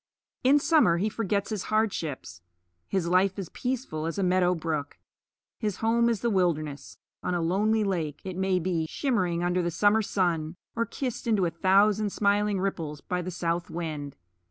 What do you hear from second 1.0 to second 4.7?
forgets his hardships. His life is peaceful as a meadow